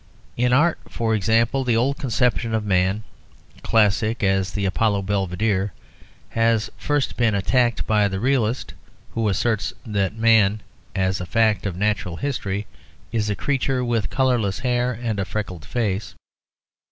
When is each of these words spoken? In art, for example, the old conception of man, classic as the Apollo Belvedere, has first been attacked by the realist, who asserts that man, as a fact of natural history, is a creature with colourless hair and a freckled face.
In 0.35 0.51
art, 0.51 0.79
for 0.89 1.13
example, 1.13 1.63
the 1.63 1.77
old 1.77 1.99
conception 1.99 2.55
of 2.55 2.65
man, 2.65 3.03
classic 3.61 4.23
as 4.23 4.53
the 4.53 4.65
Apollo 4.65 5.03
Belvedere, 5.03 5.73
has 6.29 6.71
first 6.75 7.15
been 7.17 7.35
attacked 7.35 7.85
by 7.85 8.07
the 8.07 8.19
realist, 8.19 8.73
who 9.11 9.29
asserts 9.29 9.73
that 9.85 10.15
man, 10.15 10.61
as 10.95 11.21
a 11.21 11.25
fact 11.27 11.67
of 11.67 11.77
natural 11.77 12.15
history, 12.15 12.65
is 13.11 13.29
a 13.29 13.35
creature 13.35 13.85
with 13.85 14.09
colourless 14.09 14.57
hair 14.57 14.91
and 14.91 15.19
a 15.19 15.23
freckled 15.23 15.65
face. 15.65 16.15